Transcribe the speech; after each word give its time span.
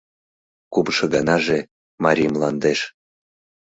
Кумшо 0.73 1.05
ганаже— 1.13 1.59
Марий 2.03 2.29
мландеш. 2.31 2.79